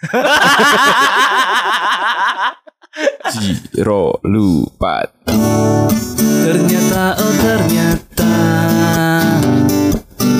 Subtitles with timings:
[3.36, 5.04] Jiro lupa.
[6.40, 8.32] Ternyata oh ternyata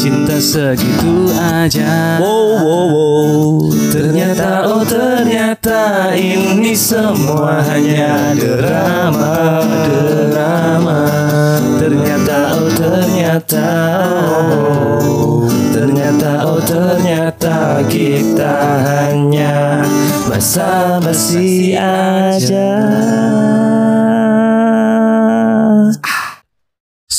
[0.01, 3.69] Cinta segitu aja Wow wow wow.
[3.93, 11.05] Ternyata oh ternyata Ini semua hanya drama Drama
[11.77, 13.69] Ternyata oh ternyata
[15.05, 17.40] oh, Ternyata oh ternyata
[17.91, 18.55] Kita
[18.87, 19.83] hanya
[20.31, 22.71] Basa-basi aja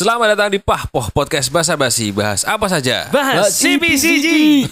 [0.01, 2.09] Selamat datang di Pahpoh Podcast Basa Basi.
[2.09, 3.05] Bahas apa saja?
[3.13, 4.65] Bahas CPCG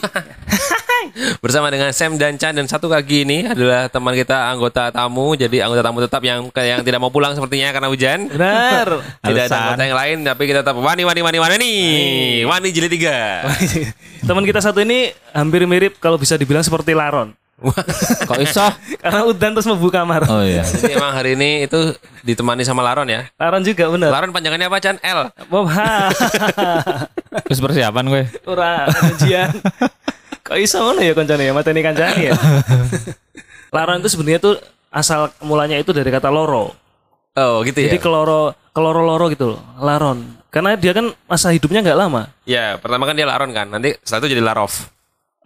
[1.46, 5.38] Bersama dengan Sam dan Chan Dan satu kaki ini adalah teman kita anggota tamu.
[5.38, 8.26] Jadi anggota tamu tetap yang yang tidak mau pulang sepertinya karena hujan.
[8.26, 9.06] Benar.
[9.30, 12.50] Tidak ada anggota yang lain Tapi kita tetap Wani Wani Wani Wani nih.
[12.50, 13.46] Wani jilid tiga.
[14.26, 17.38] Teman kita satu ini hampir mirip kalau bisa dibilang seperti Laron.
[18.30, 18.64] Kok iso?
[19.04, 20.24] Karena udan terus membuka kamar.
[20.32, 20.64] Oh iya.
[20.72, 21.92] Jadi emang hari ini itu
[22.24, 24.10] ditemani sama Laron ya Laron juga bener.
[24.12, 24.98] Laron panjangannya apa Chan?
[25.04, 26.08] L Bob ha.
[27.48, 28.24] Terus persiapan gue.
[28.48, 29.52] Ora ujian.
[30.44, 32.36] Kok iso ngono ya kancane ya mateni kancane ya.
[33.76, 34.56] Laron itu sebenarnya tuh
[34.90, 36.74] asal mulanya itu dari kata loro.
[37.38, 40.40] Oh gitu ya Jadi keloro keloro-loro gitu loh, Laron.
[40.50, 42.32] Karena dia kan masa hidupnya nggak lama.
[42.48, 44.74] Ya pertama kan dia Laron kan Nanti setelah itu jadi Larov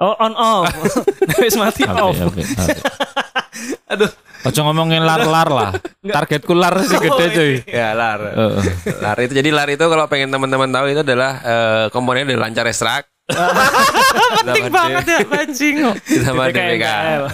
[0.01, 0.69] Oh on off.
[1.43, 2.17] Wis mati off.
[3.93, 4.09] Aduh.
[4.43, 5.71] Ojo ngomongin lar-lar lah.
[6.03, 7.53] Targetku lar sih gede cuy.
[7.63, 8.63] Ya lar Heeh.
[8.99, 12.67] Lar itu jadi lar itu kalau pengen teman-teman tahu itu adalah eh, komponen dari lancar
[12.67, 13.07] estrak.
[14.43, 15.75] Penting banget ya bajing.
[15.95, 16.85] Ditambah DPK,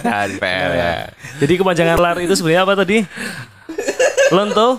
[0.06, 0.92] dan PL ya.
[1.42, 3.02] Jadi kepanjangan LAR itu sebenarnya apa tadi?
[4.30, 4.78] Lonto?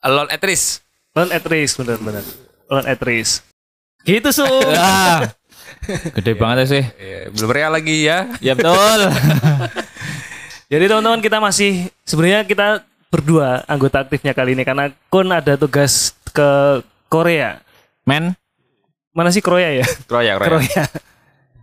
[0.00, 0.80] Lon Etris.
[1.12, 2.24] Lon at risk, benar-benar.
[2.72, 3.44] Lon at risk.
[4.02, 4.48] Gitu su.
[6.20, 6.84] Gede banget ya sih.
[6.96, 8.18] Ya, belum real lagi ya.
[8.40, 9.00] Ya betul.
[10.72, 12.82] Jadi teman-teman kita masih sebenarnya kita
[13.12, 17.62] berdua anggota aktifnya kali ini karena Kun ada tugas ke Korea.
[18.04, 18.36] Men,
[19.14, 19.86] Mana sih Korea ya?
[20.10, 20.34] Kroya.
[20.42, 20.84] Korea.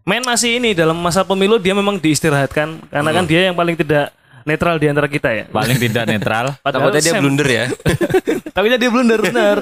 [0.07, 4.15] Men masih ini dalam masa pemilu dia memang diistirahatkan karena kan dia yang paling tidak
[4.47, 5.43] netral di antara kita ya.
[5.51, 6.55] paling tidak netral.
[6.63, 7.65] Takutnya dia blunder ya.
[8.55, 9.57] Takutnya dia blunder benar.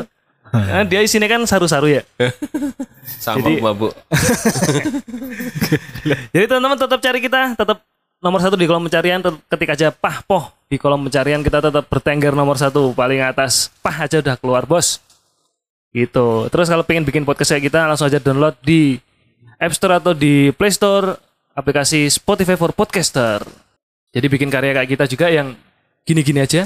[0.52, 2.04] Karena dia isinya kan saru-saru ya.
[3.24, 3.90] Sama Jadi- babu.
[6.34, 7.78] Jadi teman-teman tetap cari kita, tetap
[8.20, 9.20] nomor satu di kolom pencarian.
[9.22, 13.70] Ketik aja pah poh di kolom pencarian kita tetap bertengger nomor satu paling atas.
[13.82, 15.02] Pah aja udah keluar bos.
[15.90, 16.28] Gitu.
[16.54, 19.02] Terus kalau pengen bikin podcast kayak kita langsung aja download di
[19.58, 21.18] App Store atau di Play Store
[21.58, 23.42] aplikasi Spotify for Podcaster.
[24.10, 25.54] Jadi bikin karya kayak kita juga yang
[26.06, 26.66] gini-gini aja.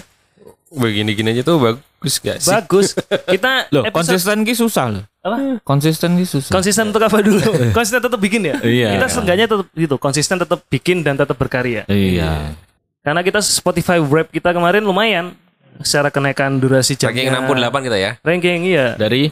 [0.73, 2.49] Begini-gini aja tuh bagus gak sih?
[2.49, 2.97] Bagus.
[3.33, 5.03] Kita Loh, episode- konsisten ki susah loh.
[5.21, 5.61] apa?
[5.61, 6.49] Konsisten ki susah.
[6.49, 7.39] Konsisten untuk apa dulu?
[7.77, 8.57] Konsisten tetap bikin ya.
[8.59, 8.89] Iya.
[8.97, 11.85] Kita seenggaknya tetap gitu, konsisten tetap bikin dan tetap berkarya.
[11.85, 12.57] Iya.
[12.99, 15.37] Karena kita Spotify Wrap kita kemarin lumayan
[15.79, 17.29] secara kenaikan durasi jamnya.
[17.29, 18.11] Ranking 68 kita ya.
[18.19, 18.85] Ranking iya.
[18.95, 19.29] Dari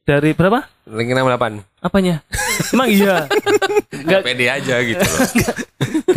[0.00, 0.66] Dari berapa?
[0.84, 1.86] Ranking 68.
[1.86, 2.14] Apanya?
[2.74, 3.30] Emang iya.
[3.94, 5.20] Enggak, Pede aja gitu loh.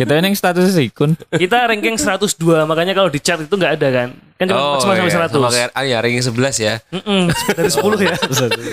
[0.00, 1.14] Kita ini status ikun.
[1.30, 4.08] kita ranking 102, makanya kalau di chart itu nggak ada kan.
[4.34, 5.28] Kan cuma cuma sampai iya.
[5.28, 5.34] 100.
[5.34, 6.74] Sama kayak, ah ya ranking 11 ya.
[6.90, 7.22] Mm-mm,
[7.54, 8.14] dari 10 ya.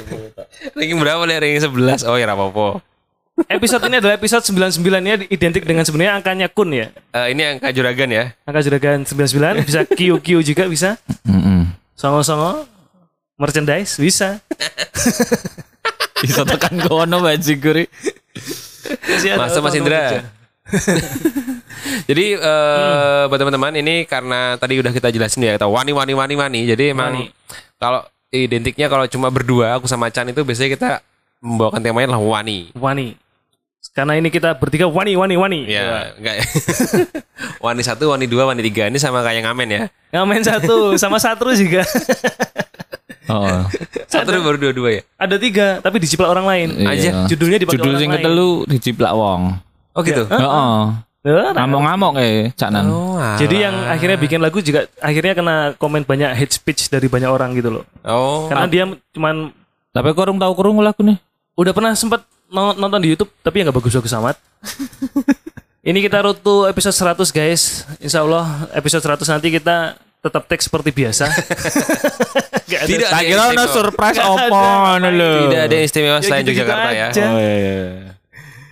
[0.77, 2.09] Ranking berapa nih ranking 11?
[2.09, 2.81] Oh ya apa-apa.
[3.47, 6.93] Episode ini adalah episode 99 nya identik dengan sebenarnya angkanya kun ya.
[7.15, 8.35] Eh, ini angka juragan ya.
[8.45, 10.99] Angka juragan 99 bisa QQ juga bisa.
[11.25, 11.65] Heeh.
[11.97, 12.67] Songo-songo
[13.39, 14.41] merchandise bisa.
[16.21, 17.25] Bisa tekan kono.
[17.25, 17.57] Masih
[19.33, 20.21] ada Masa Mas Indra.
[22.09, 26.33] Jadi eh buat teman-teman ini karena tadi udah kita jelasin ya kita wani wani wani
[26.37, 26.59] wani.
[26.67, 27.31] Jadi emang Wani.
[27.77, 28.01] kalau
[28.31, 30.89] identiknya kalau cuma berdua aku sama Chan itu biasanya kita
[31.43, 32.71] membawakan temanya adalah wani.
[32.77, 33.17] Wani.
[33.91, 35.59] Karena ini kita bertiga wani wani wani.
[35.67, 36.45] Ya, enggak ya.
[37.65, 38.87] wani satu, wani dua, wani tiga.
[38.87, 39.81] Ini sama kayak ngamen ya.
[40.15, 41.83] Ngamen satu sama satu juga.
[43.27, 43.63] Oh.
[44.07, 45.01] Satu baru dua-dua ya.
[45.15, 46.67] Ada tiga tapi diciplak orang lain.
[46.87, 47.27] Iya.
[47.27, 49.41] Judulnya dipakai Judul orang sing ketelu diciplak wong.
[49.91, 50.23] Oh gitu.
[50.25, 50.79] Heeh.
[51.21, 51.53] Eh, nah.
[51.53, 52.89] Ngamuk-ngamuk eh cak nan.
[52.89, 57.29] Oh, Jadi yang akhirnya bikin lagu juga akhirnya kena komen banyak hate speech dari banyak
[57.29, 57.83] orang gitu loh.
[58.01, 58.49] Oh.
[58.49, 58.83] Karena dia
[59.13, 59.53] cuman
[59.91, 61.19] Tapi kok urung tahu kurung lagu nih.
[61.53, 64.35] udah pernah sempat no- nonton di YouTube tapi ya nggak bagus-bagus amat.
[65.81, 67.85] Ini kita to episode 100 guys.
[67.97, 71.25] Insya Allah episode 100 nanti kita tetap teks seperti biasa.
[72.71, 72.87] Ada.
[72.87, 73.75] Tidak Tak ada kira ono istimewa.
[73.75, 74.61] surprise opo
[75.03, 75.31] lho.
[75.43, 77.05] Tidak ada istimewa Ya selain gitu-gitu Yogyakarta ya.
[77.11, 77.23] aja.
[77.27, 77.81] Oh iya iya.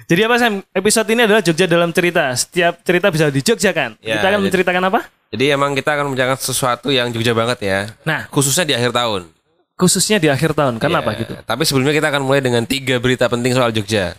[0.09, 0.53] Jadi apa Sam?
[0.73, 2.33] Episode ini adalah Jogja dalam cerita.
[2.33, 3.93] Setiap cerita bisa di Jogja kan?
[4.01, 4.99] Ya, kita akan jadi- menceritakan apa?
[5.29, 7.79] Jadi emang kita akan membicarakan sesuatu yang Jogja banget ya.
[8.01, 9.29] Nah, Khususnya di akhir tahun.
[9.79, 10.75] khususnya di akhir tahun.
[10.75, 11.33] Kenapa Ya, gitu?
[11.39, 14.11] Tapi sebelumnya kita akan mulai dengan tiga berita penting soal Jogja.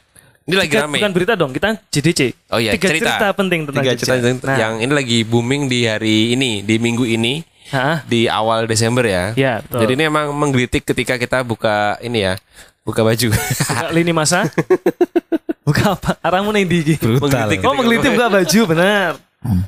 [0.49, 0.97] Ini lagi rame.
[0.97, 2.33] Bukan berita dong, kita JDC.
[2.49, 3.13] Oh iya, Tiga cerita.
[3.13, 4.07] cerita, penting tentang Tiga jogja.
[4.17, 8.65] cerita Nah, yang ini lagi booming di hari ini, di minggu ini, ha, di awal
[8.65, 9.37] Desember ya.
[9.37, 9.85] Ya, betul.
[9.85, 12.41] Jadi ini emang menggelitik ketika kita buka ini ya,
[12.81, 13.29] buka baju.
[13.29, 14.49] buka lini masa.
[15.67, 16.11] buka apa?
[16.21, 16.95] Arahmu nih di.
[16.99, 17.49] Brutal.
[17.65, 19.11] Oh, menggelitik buka baju, benar.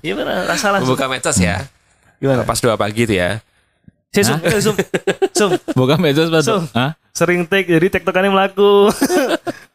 [0.05, 0.79] Iya benar, tak salah.
[0.85, 1.65] Buka medsos ya.
[2.21, 2.45] Gimana?
[2.45, 3.41] Pas dua pagi tuh ya.
[4.13, 4.77] Si Sum, Sum,
[5.33, 6.45] Sum, Bukan medsos Pak.
[6.45, 6.69] Sum.
[6.77, 6.93] Hah?
[7.13, 8.89] sering take jadi tektokannya melaku.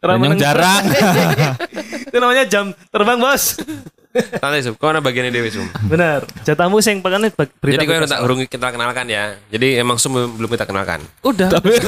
[0.02, 0.84] Yang jarang.
[2.06, 3.58] Itu namanya jam terbang, Bos.
[4.40, 5.66] Santai Sum, kau ada bagiannya Dewi Sum.
[5.86, 6.26] Benar.
[6.44, 7.82] Jatahmu sing pekan berita.
[7.82, 9.38] Jadi kau tak urung kita kenalkan ya.
[9.48, 11.02] Jadi emang Sum belum kita kenalkan.
[11.22, 11.48] Udah.
[11.50, 11.78] Tapi.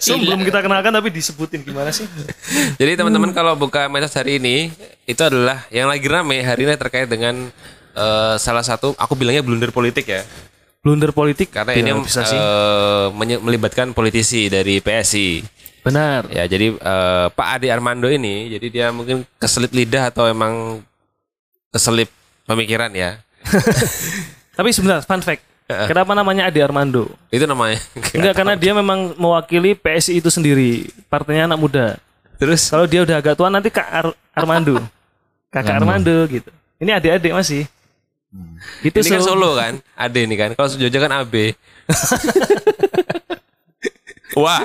[0.00, 2.06] Sum belum kita kenalkan tapi disebutin gimana sih?
[2.76, 4.72] Jadi teman-teman kalau buka medsos hari ini
[5.04, 7.48] itu adalah yang lagi rame hari ini terkait dengan
[7.94, 10.22] eh, salah satu aku bilangnya blunder politik ya.
[10.80, 11.92] Blunder politik Karena ini
[13.12, 15.44] menye- melibatkan politisi dari PSI.
[15.80, 16.28] Benar.
[16.32, 20.80] Ya, jadi eh, Pak Ade Armando ini jadi dia mungkin keselip lidah atau emang
[21.68, 22.08] keselip
[22.44, 23.20] pemikiran ya.
[24.56, 25.44] Tapi sebenarnya fun fact.
[25.70, 27.06] Kenapa namanya Ade Armando?
[27.30, 27.78] Itu namanya.
[28.16, 31.86] Enggak karena dia memang mewakili PSI itu sendiri, partainya anak muda.
[32.40, 34.80] Terus Kalau dia udah agak tua nanti Kak Ar- Armando.
[35.54, 36.50] Kakak Armando gitu.
[36.80, 37.68] Ini adik-adik masih.
[38.80, 40.54] Itu ini kan so- Solo kan, Ade ini kan.
[40.54, 41.34] Kalau Jogja kan AB.
[44.32, 44.62] Wah,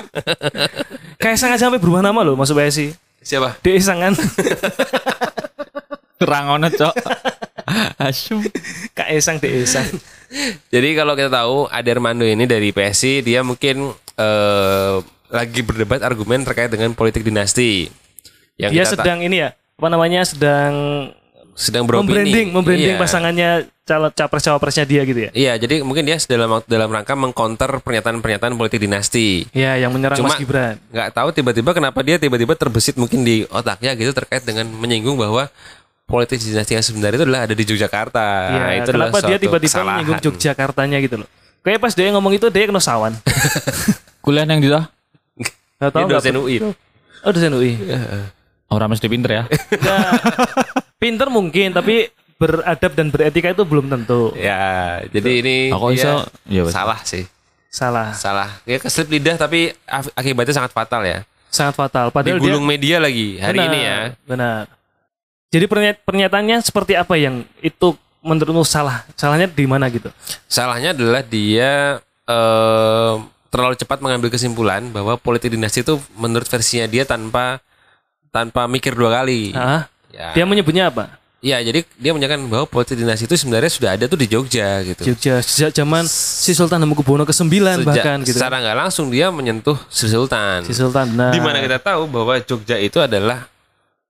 [1.18, 2.94] Kaisang aja sampai berubah nama loh masuk PSI.
[3.18, 3.58] siapa?
[3.58, 4.14] Deisang kan.
[6.16, 6.94] Rangono, Cok.
[7.98, 8.46] Asyum.
[8.94, 9.90] Kaisang Deisang.
[10.70, 14.94] Jadi kalau kita tahu Ade Armando ini dari PSI dia mungkin eh,
[15.26, 17.90] lagi berdebat argumen terkait dengan politik dinasti.
[18.56, 20.22] Yang Dia sedang ini ya, apa namanya?
[20.22, 20.72] Sedang
[21.56, 22.04] sedang beropini.
[22.20, 23.00] membranding, membranding Iya.
[23.00, 23.50] pasangannya
[23.82, 25.30] calon capres cawapresnya dia gitu ya.
[25.32, 29.48] Iya, jadi mungkin dia dalam dalam rangka mengcounter pernyataan-pernyataan politik dinasti.
[29.50, 30.76] Ya, yang menyerang Cuma Mas Gibran.
[30.92, 35.48] nggak tahu tiba-tiba kenapa dia tiba-tiba terbesit mungkin di otaknya gitu terkait dengan menyinggung bahwa
[36.04, 38.26] politik dinasti yang sebenarnya itu adalah ada di Yogyakarta.
[38.46, 41.28] Iya, Nah, itu kenapa dia tiba-tiba menyinggung Yogyakartanya gitu loh.
[41.64, 43.16] Kayak pas dia ngomong itu dia kena sawan.
[44.22, 44.84] Kuliah yang di Gak
[45.78, 46.20] Dia tahu nggak?
[46.20, 46.56] dosen UI.
[47.22, 47.72] Oh dosen UI.
[48.66, 49.42] Orang mesti pinter ya.
[51.06, 54.34] Pinter mungkin tapi beradab dan beretika itu belum tentu.
[54.34, 56.26] Ya, jadi ini Aku ya
[56.66, 56.74] wes.
[56.74, 57.24] salah sih.
[57.70, 58.10] Salah.
[58.12, 58.50] Salah.
[58.66, 59.70] Ya keslip lidah tapi
[60.18, 61.22] akibatnya sangat fatal ya.
[61.48, 62.10] Sangat fatal.
[62.10, 63.98] Padahal Digulung dia media lagi hari Benar, ini ya.
[64.26, 64.62] Benar.
[65.52, 69.06] Jadi pernya- pernyataannya seperti apa yang itu menurutmu salah?
[69.14, 70.10] Salahnya di mana gitu?
[70.50, 73.14] Salahnya adalah dia eh,
[73.48, 77.62] terlalu cepat mengambil kesimpulan bahwa politik dinasti itu menurut versinya dia tanpa
[78.28, 79.54] tanpa mikir dua kali.
[79.56, 80.32] Ah, Ya.
[80.32, 81.20] dia menyebutnya apa?
[81.44, 85.12] Iya, jadi dia menyatakan bahwa politik dinasti itu sebenarnya sudah ada tuh di Jogja gitu.
[85.12, 88.40] Jogja sejak zaman si Sultan Hamengkubuwono ke-9 Sejak- bahkan gitu.
[88.40, 90.64] Secara nggak langsung dia menyentuh Sri Sultan.
[90.64, 91.30] Si Sultan benar.
[91.30, 93.44] Di mana kita tahu bahwa Jogja itu adalah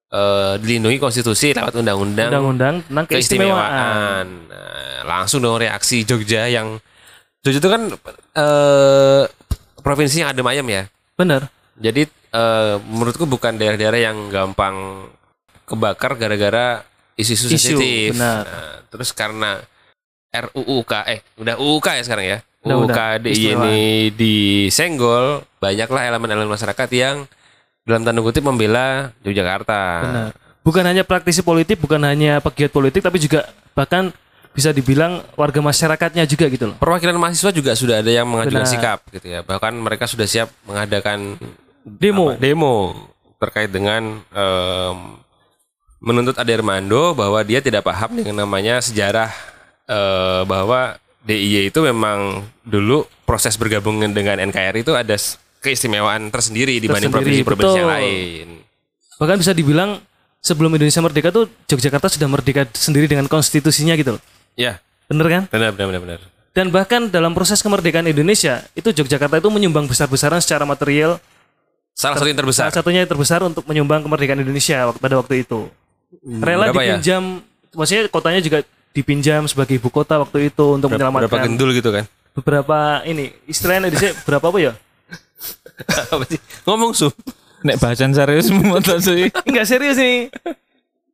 [0.06, 3.58] eh, dilindungi konstitusi lewat undang-undang undang-undang tentang keistimewaan.
[3.58, 4.24] keistimewaan.
[4.46, 6.78] Nah, langsung dong reaksi Jogja yang
[7.42, 7.82] Jogja itu kan
[8.32, 9.22] eh
[9.82, 10.82] provinsi yang adem ayem ya.
[11.18, 11.50] Benar.
[11.74, 15.04] Jadi eh, menurutku bukan daerah-daerah yang gampang
[15.66, 16.86] kebakar gara-gara
[17.18, 18.14] isu-isu Isu, sensitif.
[18.14, 18.46] benar.
[18.46, 19.60] Nah, terus karena
[20.30, 22.38] RUUK eh udah UUK ya sekarang ya.
[22.66, 23.78] UUK DIY ini
[24.10, 27.26] disenggol, banyaklah elemen-elemen masyarakat yang
[27.86, 29.82] dalam tanda kutip membela Yogyakarta.
[30.02, 30.30] Benar.
[30.66, 34.10] Bukan hanya praktisi politik, bukan hanya pegiat politik, tapi juga bahkan
[34.50, 36.76] bisa dibilang warga masyarakatnya juga gitu loh.
[36.82, 38.73] Perwakilan mahasiswa juga sudah ada yang mengajukan Benar.
[38.75, 39.40] sikap gitu ya.
[39.46, 41.38] Bahkan mereka sudah siap mengadakan
[41.87, 42.35] Demo.
[42.35, 42.76] apa, demo
[43.38, 44.96] terkait dengan em,
[46.00, 49.32] menuntut Ade Armando bahwa dia tidak paham dengan namanya sejarah
[49.88, 55.16] eh, bahwa DIY itu memang dulu proses bergabung dengan NKRI itu ada
[55.58, 58.46] keistimewaan tersendiri dibanding provinsi-provinsi yang lain.
[59.18, 59.98] Bahkan bisa dibilang
[60.38, 64.22] sebelum Indonesia merdeka tuh Yogyakarta sudah merdeka sendiri dengan konstitusinya gitu loh.
[64.54, 65.42] Ya, Bener kan?
[65.50, 66.20] benar benar benar benar.
[66.56, 71.20] Dan bahkan dalam proses kemerdekaan Indonesia, itu Yogyakarta itu menyumbang besar-besaran secara material.
[71.92, 72.72] Salah satu yang terbesar.
[72.72, 75.68] Salah satunya yang terbesar untuk menyumbang kemerdekaan Indonesia pada waktu itu.
[76.23, 76.96] Rela berapa ya?
[76.96, 77.23] dipinjam,
[77.75, 78.58] maksudnya kotanya juga
[78.96, 82.04] dipinjam sebagai ibu kota waktu itu untuk Berapa, berapa menyelamatkan gendul gitu kan?
[82.37, 84.73] beberapa ini istilahnya di sini berapa apa ya?
[86.12, 86.40] Apa sih?
[86.68, 87.08] Ngomong su.
[87.64, 89.32] Nek bahasan serius mau sih.
[89.49, 90.28] Enggak serius nih.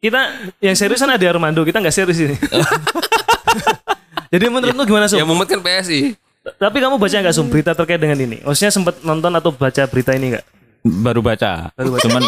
[0.02, 0.18] Kita
[0.58, 2.34] yang serius kan ada Armando, kita nggak serius ini.
[4.34, 5.22] Jadi menurutmu gimana Sum?
[5.22, 6.18] Yang mumet kan PSI.
[6.42, 8.42] Tapi kamu baca nggak Sum berita terkait dengan ini?
[8.42, 10.44] Maksudnya sempat nonton atau baca berita ini nggak?
[10.82, 11.70] Baru baca.
[11.78, 12.22] Cuman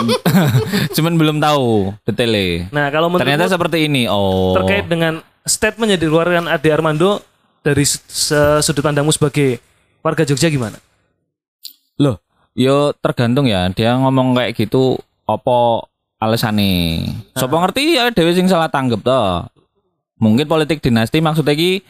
[0.97, 2.71] cuman belum tahu detailnya.
[2.71, 4.07] Nah kalau menurutmu Ternyata seperti ini.
[4.07, 4.55] Oh.
[4.55, 7.19] terkait dengan statement yang dikeluarkan Ade Armando
[7.67, 7.83] dari
[8.63, 9.59] sudut pandangmu sebagai
[10.05, 10.79] warga Jogja gimana?
[11.99, 12.23] Loh,
[12.55, 13.67] yo tergantung ya.
[13.75, 15.89] Dia ngomong kayak gitu apa
[16.23, 17.03] alasane.
[17.35, 19.21] Sopo ngerti ya dhewe sing salah tanggep to.
[20.23, 21.83] Mungkin politik dinasti maksudnya iki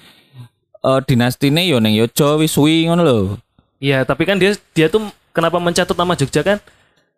[0.84, 3.18] eh dinastine yo ning Yojo wis suwi ngono lho.
[3.84, 5.04] Iya, tapi kan dia dia tuh
[5.34, 6.58] kenapa mencatut nama Jogja kan?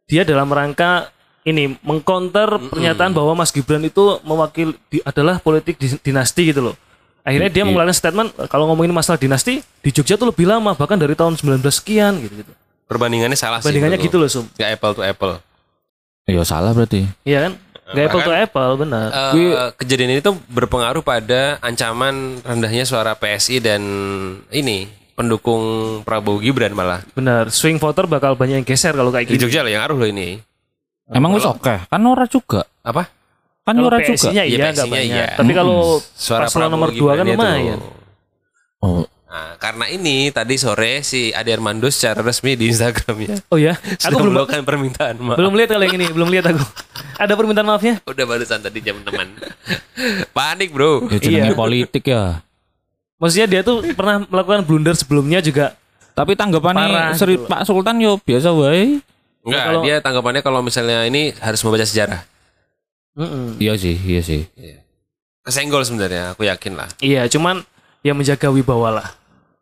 [0.07, 6.01] Dia dalam rangka ini mengcounter pernyataan bahwa Mas Gibran itu mewakili di- adalah politik di-
[6.01, 6.75] dinasti gitu loh.
[7.23, 11.13] Akhirnya dia mengeluarkan statement kalau ngomongin masalah dinasti di Jogja tuh lebih lama bahkan dari
[11.13, 12.53] tahun 19 sekian gitu gitu.
[12.87, 13.67] Perbandingannya salah sih.
[13.67, 14.15] Bandingannya menurutku.
[14.15, 14.47] gitu loh, Sum.
[14.55, 15.33] Nggak apple to apple.
[16.25, 17.07] Ya salah berarti.
[17.23, 17.53] Iya kan?
[17.87, 19.07] Gak apple to apple, benar.
[19.33, 23.83] Eh, kejadian ini tuh berpengaruh pada ancaman rendahnya suara PSI dan
[24.51, 25.63] ini pendukung
[26.03, 27.49] Prabowo Gibran malah Benar.
[27.49, 29.49] Swing voter bakal banyak yang geser kalau kayak di gitu.
[29.49, 30.29] Jogja loh yang ngaruh loh ini.
[31.09, 31.89] Emang wis oke?
[31.89, 32.69] Kan ora juga.
[32.81, 33.09] Apa?
[33.63, 34.29] Kan ora juga.
[34.29, 35.03] Iya, iya banyak.
[35.03, 35.27] iya.
[35.35, 37.35] Tapi kalau Suara paslon Prabowo nomor dua kan Gibran itu.
[37.35, 37.81] lumayan.
[38.79, 43.75] Oh, Nah, karena ini tadi sore si Ade Armando secara resmi di Instagramnya Oh ya,
[43.77, 45.37] sudah aku belum melakukan permintaan maaf.
[45.37, 46.63] belum lihat kalau yang ini, belum lihat aku.
[47.21, 47.95] Ada permintaan maafnya?
[48.07, 49.29] Udah barusan tadi jam teman.
[50.37, 51.05] Panik bro.
[51.11, 51.53] ya Iya.
[51.53, 52.41] politik ya.
[53.17, 55.73] Maksudnya dia tuh pernah melakukan blunder sebelumnya juga.
[56.13, 57.45] Tapi tanggapannya Sri gitu.
[57.45, 59.01] Pak Sultan yo biasa wae.
[59.47, 62.25] Enggak, kalau- dia tanggapannya kalau misalnya ini harus membaca sejarah.
[63.17, 63.57] Mm-mm.
[63.57, 64.45] Iya sih, iya sih.
[65.41, 66.89] Kesenggol sebenarnya, aku yakin lah.
[67.01, 67.63] Iya, cuman
[68.05, 69.09] ya menjaga wibawa lah.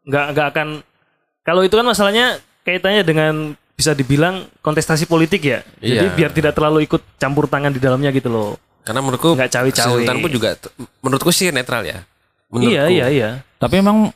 [0.09, 0.69] Nggak nggak akan.
[1.45, 5.61] Kalau itu kan masalahnya kaitannya dengan bisa dibilang kontestasi politik ya.
[5.79, 6.17] Jadi Iya.
[6.17, 8.57] biar tidak terlalu ikut campur tangan di dalamnya gitu loh.
[8.83, 9.91] Karena menurutku Nggak cawe-cawe.
[10.01, 10.57] Sultan pun juga
[11.05, 12.03] menurutku sih netral ya.
[12.55, 12.71] Menurutku.
[12.71, 13.31] Iya iya iya.
[13.59, 14.15] Tapi emang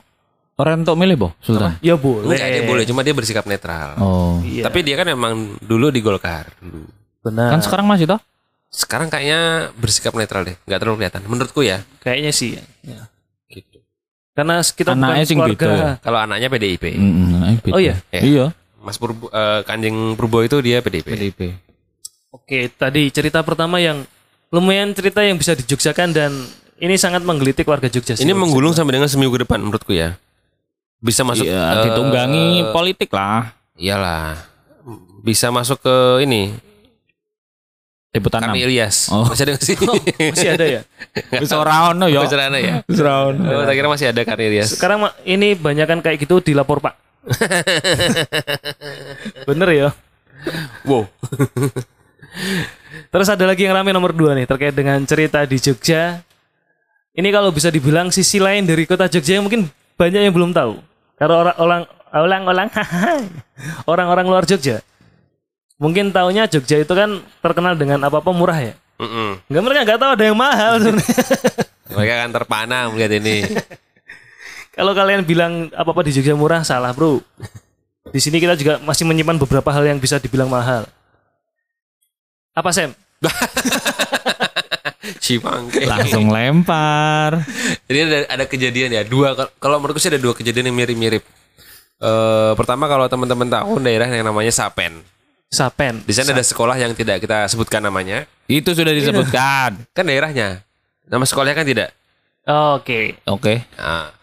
[0.55, 1.75] orang untuk milih boh Sultan.
[1.79, 2.31] Ya boleh.
[2.31, 3.95] Enggak, dia boleh, cuma dia bersikap netral.
[3.97, 4.39] Oh.
[4.41, 4.63] Iya.
[4.63, 6.87] Tapi dia kan memang dulu di Golkar dulu.
[7.19, 7.51] benar.
[7.51, 8.19] Kan sekarang masih toh?
[8.69, 11.21] Sekarang kayaknya bersikap netral deh, nggak terlalu kelihatan.
[11.25, 11.83] Menurutku ya.
[11.99, 12.49] Kayaknya sih.
[12.55, 12.63] ya.
[12.85, 13.01] Ya.
[13.49, 13.81] Gitu.
[14.31, 15.57] Karena kita Anaknya bukan sing keluarga.
[15.57, 15.91] beda ya?
[15.99, 17.73] Kalau anaknya PDIP, Mm, beda.
[17.73, 17.95] Oh iya?
[18.09, 18.21] Ya.
[18.21, 18.45] Iya.
[18.79, 21.07] Mas Purbo, eh, Kanjeng Purbo itu dia PDIP.
[21.07, 21.41] PDIP.
[22.29, 24.05] Oke, tadi cerita pertama yang
[24.47, 26.31] lumayan cerita yang bisa dijogjakan dan
[26.79, 28.15] ini sangat menggelitik warga Jogja.
[28.15, 30.15] Ini menggulung sampai dengan seminggu ke depan menurutku ya.
[30.99, 33.55] Bisa masuk Iya, eh, ditunggangi politik lah.
[33.79, 34.35] Iyalah.
[35.23, 35.95] Bisa masuk ke
[36.27, 36.55] ini.
[38.09, 38.65] Liputan Kami 6.
[38.65, 38.97] Ilyas.
[39.13, 39.29] Oh.
[39.29, 39.75] Masih ada sih?
[40.33, 40.81] masih ada ya.
[41.43, 42.25] Wis ora ono ya.
[42.25, 42.75] Masih ada ya?
[42.89, 43.41] Wis ora ono.
[43.45, 44.73] Oh, tak kira masih ada Kami Ilyas.
[44.73, 46.97] Sekarang ini banyakan kayak gitu dilapor Pak.
[49.47, 49.87] Bener ya.
[50.87, 51.05] Wow.
[53.09, 56.25] Terus ada lagi yang rame nomor dua nih terkait dengan cerita di Jogja.
[57.19, 59.67] Ini kalau bisa dibilang sisi lain dari kota Jogja yang mungkin
[59.99, 60.79] banyak yang belum tahu.
[61.19, 61.83] Karena orang orang
[62.15, 62.67] orang orang
[63.91, 64.79] orang-orang luar Jogja.
[65.75, 68.71] Mungkin taunya Jogja itu kan terkenal dengan apa-apa murah ya.
[69.03, 69.35] Mm-mm.
[69.51, 70.73] Enggak mereka nggak tahu ada yang mahal.
[71.99, 73.43] Mereka akan terpana melihat ini.
[74.77, 77.19] Kalau kalian bilang apa-apa di Jogja murah, salah bro.
[78.15, 80.87] Di sini kita juga masih menyimpan beberapa hal yang bisa dibilang mahal.
[82.55, 82.95] Apa Sam?
[85.23, 85.87] Cimangke.
[85.87, 87.47] Langsung lempar.
[87.87, 91.23] Jadi ada, ada kejadian ya dua kalau menurutku sih ada dua kejadian yang mirip-mirip.
[91.99, 94.99] Eh pertama kalau teman-teman tahu daerah yang namanya Sapen.
[95.49, 96.03] Sapen.
[96.05, 98.27] Di sana ada sekolah yang tidak kita sebutkan namanya.
[98.45, 99.81] Itu sudah disebutkan.
[99.95, 100.61] Kan daerahnya.
[101.09, 101.89] Nama sekolahnya kan tidak.
[102.45, 103.17] Oke.
[103.25, 103.65] Oke.
[103.79, 104.13] Nah,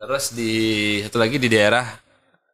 [0.00, 0.52] terus di
[1.04, 1.84] satu lagi di daerah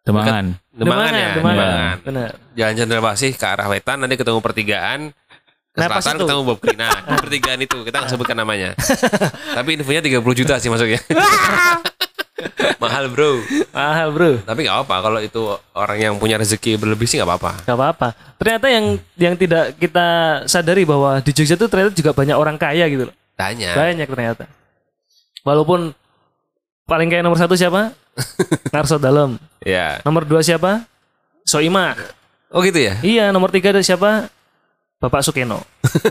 [0.06, 0.54] Demangan.
[0.70, 1.30] Demangan ya.
[1.34, 1.94] Demangan.
[2.06, 2.30] Benar.
[2.54, 5.10] Jalan Cendrawasih ke arah wetan nanti ketemu pertigaan.
[5.76, 6.16] Nah, pas itu.
[6.16, 6.58] ketemu Bob.
[6.72, 8.72] Nah, di pertigaan itu kita nggak sebutkan namanya.
[9.56, 11.00] Tapi infonya 30 juta sih masuknya.
[12.82, 13.40] Mahal bro.
[13.76, 14.30] Mahal bro.
[14.40, 15.40] Tapi nggak apa kalau itu
[15.76, 17.52] orang yang punya rezeki berlebih sih nggak apa-apa.
[17.68, 18.08] Gak apa-apa.
[18.40, 18.84] Ternyata yang
[19.16, 20.06] yang tidak kita
[20.48, 23.14] sadari bahwa di Jogja itu ternyata juga banyak orang kaya gitu loh.
[23.36, 23.76] Tanya.
[23.76, 24.44] Banyak ternyata.
[25.44, 25.92] Walaupun
[26.88, 27.92] paling kaya nomor satu siapa?
[28.72, 29.36] Narso Dalam.
[29.60, 30.00] Ya.
[30.08, 30.88] Nomor dua siapa?
[31.44, 31.92] Soima.
[32.48, 32.96] Oh gitu ya.
[33.04, 34.32] Iya, nomor tiga ada siapa?
[35.06, 35.62] Bapak Sukeno.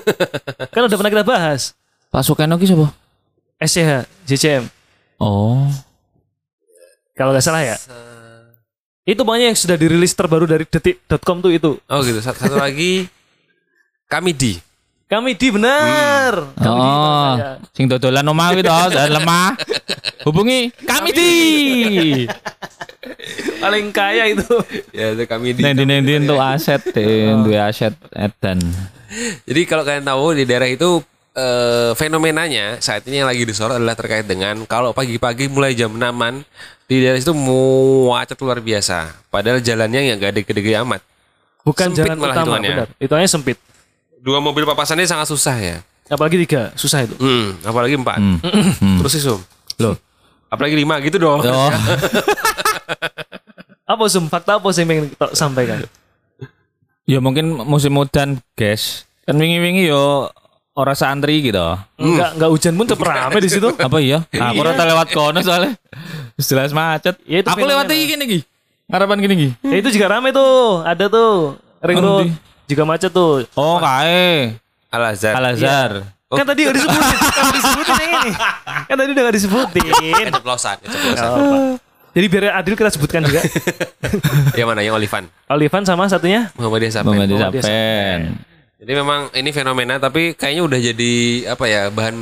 [0.73, 1.75] kan udah pernah kita bahas.
[2.07, 2.87] Pak Sukeno ki sapa?
[3.57, 3.91] SCH,
[4.23, 4.63] JCM.
[5.19, 5.67] Oh.
[7.11, 7.75] Kalau nggak salah ya.
[9.03, 11.77] Itu pokoknya yang sudah dirilis terbaru dari detik.com tuh itu.
[11.85, 12.19] Oh gitu.
[12.19, 13.05] Satu, satu lagi
[14.13, 14.57] kami di.
[15.05, 16.33] Kami di benar.
[16.57, 17.61] Kami di, Oh, saya.
[17.77, 19.53] sing dodolan omah kuwi to, dan lemah.
[20.25, 21.31] Hubungi kami di.
[23.61, 24.49] Paling kaya itu.
[24.89, 25.61] Ya itu kami di.
[25.61, 28.59] Nendi nendi untuk aset, deh, duwe aset edan.
[29.45, 30.99] Jadi kalau kalian tahu di daerah itu
[31.37, 36.41] eh, fenomenanya saat ini yang lagi disorot adalah terkait dengan kalau pagi-pagi mulai jam 6-an
[36.89, 39.29] di daerah itu macet luar biasa.
[39.29, 41.05] Padahal jalannya yang gak gede-gede amat.
[41.65, 42.71] Bukan Sempit jalan malah utama, hitungannya.
[42.73, 42.87] benar.
[43.01, 43.57] Itu hanya sempit.
[44.21, 45.77] Dua mobil papasannya sangat susah ya.
[46.05, 47.17] Apalagi tiga, susah itu.
[47.17, 48.21] Hmm, apalagi empat.
[48.21, 48.37] Hmm.
[48.77, 48.97] Hmm.
[49.01, 49.41] Terus sih Sum.
[49.81, 49.97] Loh.
[50.49, 51.41] Apalagi lima gitu dong.
[51.41, 51.69] Oh,
[53.85, 54.25] Apa sum?
[54.25, 55.85] Fakta apa sih yang sampaikan?
[57.05, 59.05] Ya mungkin musim udan, guys.
[59.29, 60.33] Kan wingi-wingi yo
[60.73, 61.61] ora santri gitu.
[62.01, 63.69] Enggak enggak hujan pun tetap rame di situ.
[63.77, 64.25] Apa iya?
[64.33, 65.77] Aku rata lewat kono soalnya.
[66.41, 67.13] Jelas macet.
[67.29, 68.39] Ya, itu Aku lewat iki gini iki.
[68.89, 69.49] Harapan gini iki.
[69.65, 72.33] Ya itu juga rame tuh, ada tuh ring road
[72.65, 73.45] juga macet tuh.
[73.53, 74.57] Oh, kae.
[74.89, 75.33] Al Azhar.
[75.37, 75.91] Al Azhar.
[76.35, 76.39] Oh.
[76.43, 78.31] Kan tadi udah disebutin, kan disebutin yang ini.
[78.85, 79.83] Kan tadi udah gak disebutin.
[80.27, 81.29] Keceplosan, keceplosan.
[81.31, 81.57] Apa-apa.
[82.15, 83.43] Jadi biar adil kita sebutkan juga.
[84.59, 84.79] yang mana?
[84.83, 85.23] Yang Olivan.
[85.51, 87.11] Olivan sama satunya Muhammadiyah Sapen.
[87.11, 88.19] Muhammad dia Sapen.
[88.75, 91.13] Jadi memang ini fenomena tapi kayaknya udah jadi
[91.47, 92.15] apa ya bahan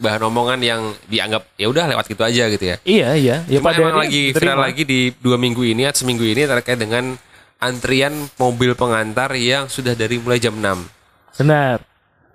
[0.00, 2.76] bahan omongan yang dianggap ya udah lewat gitu aja gitu ya.
[2.84, 3.36] Iya iya.
[3.48, 4.52] Ya Cuma pada emang lagi diterima.
[4.52, 7.16] viral lagi di dua minggu ini atau seminggu ini terkait dengan
[7.60, 11.40] antrian mobil pengantar yang sudah dari mulai jam 6.
[11.40, 11.80] Benar.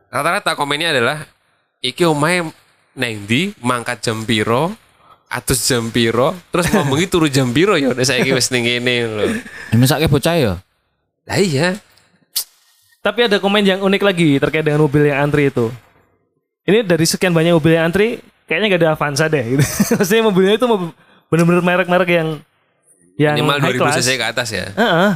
[0.10, 1.18] Rata-rata komennya adalah
[1.80, 2.50] iki omahe
[2.98, 4.74] neng ndi mangkat jam piro
[5.30, 9.26] atus jam piro terus ngomongi turu jam piro ya udah saya wis ning kene lho.
[9.70, 10.54] Ya mesake bocah ya.
[11.30, 11.78] Lah iya.
[13.00, 15.70] Tapi ada komen yang unik lagi terkait dengan mobil yang antri itu.
[16.66, 19.56] Ini dari sekian banyak mobil yang antri, kayaknya gak ada Avanza deh.
[19.56, 19.64] Gitu.
[19.98, 20.94] Maksudnya mobilnya itu mobil-
[21.30, 22.30] bener-bener merek-merek yang
[23.16, 23.96] yang Minimal high 2000 class.
[24.02, 24.66] cc ke atas ya.
[24.74, 25.12] Heeh.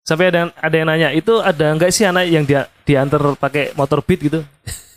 [0.00, 4.00] Sampai ada ada yang nanya, itu ada nggak sih anak yang dia diantar pakai motor
[4.00, 4.40] beat gitu?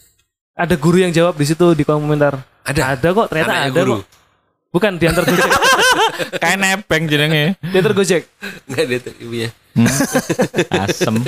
[0.64, 2.40] ada guru yang jawab di situ di kolom komentar.
[2.64, 2.96] Ada?
[2.96, 3.94] Ada kok, ternyata Anaknya ada guru?
[4.00, 4.06] kok.
[4.74, 5.52] Bukan diantar Gojek.
[6.42, 7.44] Kayak nebeng jenenge.
[7.62, 8.24] diantar Gojek.
[8.66, 9.50] Enggak dia tuh ibunya.
[9.78, 9.86] Hmm.
[10.82, 11.16] Asem.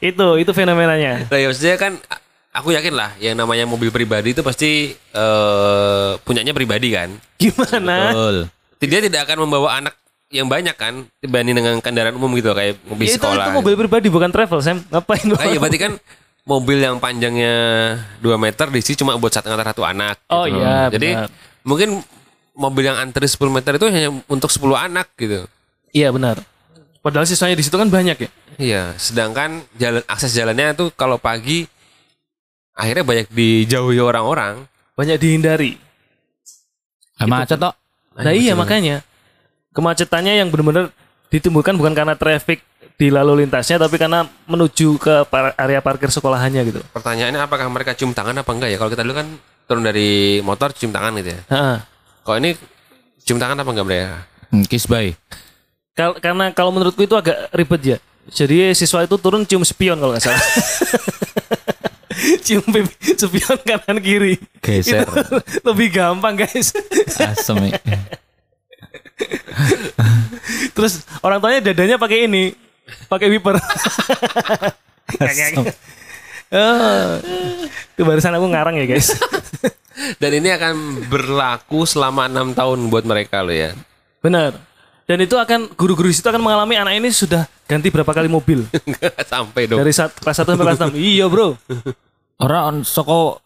[0.00, 1.24] Itu itu fenomenanya.
[1.28, 2.20] Nah, ya maksudnya kan a-
[2.52, 7.16] aku yakin lah yang namanya mobil pribadi itu pasti eh punyanya pribadi kan.
[7.40, 8.12] Gimana?
[8.12, 8.36] Betul.
[8.84, 9.96] Dia tidak akan membawa anak
[10.36, 13.44] yang banyak kan dibanding dengan kendaraan umum gitu kayak mobil Ya, itu, sekolah.
[13.48, 14.84] itu mobil pribadi bukan travel, Sam.
[14.86, 15.40] Ngapain bawa?
[15.40, 15.92] Nah, ya berarti kan
[16.44, 17.54] mobil yang panjangnya
[18.20, 20.16] 2 meter diisi cuma buat satu ngantar satu anak.
[20.28, 20.60] Oh gitu.
[20.60, 21.28] iya, Jadi benar.
[21.64, 21.88] mungkin
[22.52, 25.48] mobil yang antri 10 meter itu hanya untuk 10 anak gitu.
[25.90, 26.38] Iya benar.
[27.00, 28.30] Padahal siswanya di situ kan banyak ya.
[28.56, 31.66] Iya, sedangkan jalan akses jalannya itu kalau pagi
[32.72, 34.64] akhirnya banyak dijauhi orang-orang.
[34.94, 35.76] Banyak dihindari.
[37.16, 37.72] Ah, macet tok.
[38.16, 39.04] Nah iya makanya
[39.76, 40.88] kemacetannya yang benar-benar
[41.28, 42.64] ditimbulkan bukan karena traffic
[42.96, 46.80] di lalu lintasnya tapi karena menuju ke par- area parkir sekolahannya gitu.
[46.96, 48.80] Pertanyaannya apakah mereka cium tangan apa enggak ya?
[48.80, 49.28] Kalau kita dulu kan
[49.68, 51.40] turun dari motor cium tangan gitu ya.
[51.52, 51.76] Heeh.
[52.24, 52.50] Kalau ini
[53.20, 54.16] cium tangan apa enggak mereka?
[54.48, 55.12] Hmm, Kiss bye.
[55.92, 57.98] Kal- karena kalau menurutku itu agak ribet ya.
[58.26, 60.40] Jadi siswa itu turun cium spion kalau nggak salah.
[62.48, 64.40] cium pipi spion kanan kiri.
[64.64, 65.04] Geser.
[65.04, 65.36] Itu
[65.68, 66.72] lebih gampang guys.
[67.20, 67.68] Asem.
[67.68, 67.76] ya.
[70.76, 72.52] Terus orang tuanya dadanya pakai ini,
[73.08, 73.56] pakai wiper.
[76.46, 77.18] Oh,
[77.96, 79.10] itu barusan aku ngarang ya guys.
[80.22, 83.74] Dan ini akan berlaku selama enam tahun buat mereka loh ya.
[84.22, 84.54] Benar.
[85.06, 88.66] Dan itu akan guru-guru situ akan mengalami anak ini sudah ganti berapa kali mobil
[89.32, 89.78] sampai dong.
[89.78, 90.98] dari saat kelas 1 sampai kelas 6.
[90.98, 91.54] Iya, Bro.
[92.42, 93.38] Ora on soko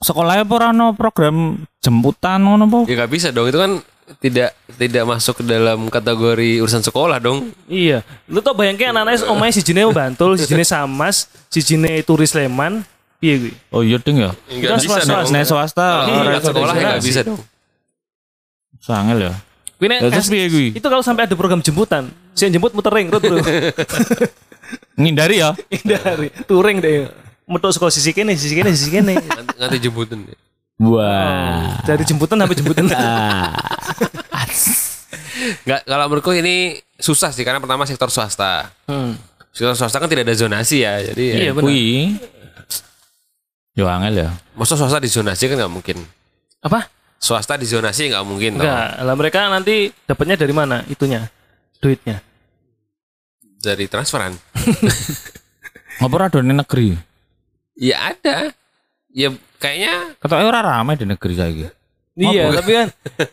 [0.00, 2.78] sekolahnya apa ora ono program jemputan ngono apa?
[2.90, 3.48] Ya nggak bisa dong.
[3.48, 3.80] Itu kan
[4.16, 7.52] tidak tidak masuk ke dalam kategori urusan sekolah dong.
[7.68, 8.00] Iya.
[8.24, 12.80] Lu tau bayangke anak-anak omahnya si jine Bantul, si jine Samas, si jine Turis Sleman.
[13.18, 13.54] Iya gue.
[13.68, 14.30] Oh iya ding ya.
[14.46, 15.12] Enggak bisa swasta.
[15.26, 15.32] dong.
[15.34, 17.08] Nek swasta tingkat sekolah ya nggak zonasi.
[17.10, 17.40] bisa dong.
[18.78, 19.32] sangel ya.
[19.78, 20.68] Gue nek Ya, terus piye kuwi?
[20.74, 23.38] itu kalau sampai ada program jemputan, si yang jemput muter ring road, Bro.
[25.00, 25.54] Ngindari ya.
[25.70, 27.06] Dari touring deh.
[27.48, 29.14] Metu sekolah sisi kene, sisi kene, sisi kene.
[29.18, 30.36] Nanti, nanti jemputan deh.
[30.78, 31.82] Wah.
[31.82, 32.86] Dari jemputan sampai jemputan.
[32.94, 33.54] Ah.
[35.64, 38.70] Nggak, kalau menurutku ini susah sih karena pertama sektor swasta.
[38.86, 39.14] Hmm.
[39.54, 40.98] Sektor swasta kan tidak ada zonasi ya.
[41.02, 41.66] Jadi ya, Iya, benar.
[41.70, 41.86] Kui.
[43.74, 44.30] Yo angel ya.
[44.58, 45.98] masa swasta dizonasi kan nggak mungkin.
[46.58, 46.90] Apa?
[47.18, 48.58] Swasta dizonasi nggak mungkin.
[48.58, 48.66] toh.
[48.66, 51.26] Enggak, lah mereka nanti dapatnya dari mana itunya?
[51.78, 52.18] Duitnya.
[53.58, 54.34] Dari transferan.
[55.98, 56.94] Ngapa ora done negeri?
[57.78, 58.50] Ya ada.
[59.18, 61.66] Ya kayaknya Ketoke ora rame di negeri saiki.
[62.18, 62.86] Iya, tapi kan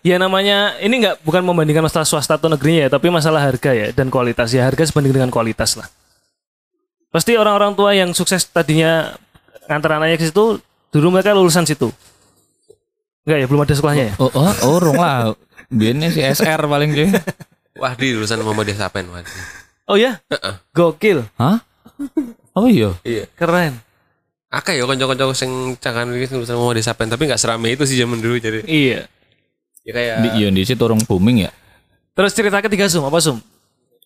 [0.05, 3.89] ya namanya ini nggak bukan membandingkan masalah swasta atau negerinya ya, tapi masalah harga ya
[3.93, 5.89] dan kualitas ya harga sebanding dengan kualitas lah.
[7.09, 9.17] Pasti orang-orang tua yang sukses tadinya
[9.65, 10.61] ngantar anaknya ke situ,
[10.93, 11.89] dulu mereka lulusan situ.
[13.25, 14.13] Enggak ya, belum ada sekolahnya ya.
[14.21, 15.33] Oh, oh, urung lah.
[15.73, 17.09] Biyen si SR paling sih.
[17.81, 19.09] wah di lulusan Muhammadiyah Sapen.
[19.09, 19.25] Wah.
[19.89, 20.21] Oh ya,
[20.73, 21.65] gokil, Hah?
[22.53, 22.93] Oh iya.
[23.01, 23.25] Iya.
[23.33, 23.84] keren.
[24.55, 28.23] Akeh ya kanca-kanca sing cangan iki lulusan Muhammadiyah Sapen tapi nggak serame itu sih zaman
[28.23, 28.63] dulu jadi.
[28.63, 29.03] Iya.
[29.83, 31.51] Ya kayak Di iya di situ urung booming ya.
[32.15, 33.43] Terus cerita ketiga Sum, apa Sum?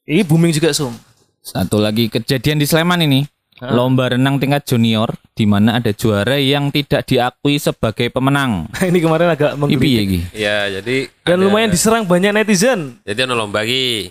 [0.03, 0.97] Ini booming juga Sum.
[1.39, 3.21] Satu lagi kejadian di Sleman ini.
[3.59, 8.71] Lomba renang tingkat junior di mana ada juara yang tidak diakui sebagai pemenang.
[8.89, 9.83] ini kemarin agak menggelitik.
[9.83, 10.19] piye iki?
[10.33, 12.97] ya jadi Dan ada- lumayan diserang banyak netizen.
[13.03, 14.07] Jadi ono lomba iki.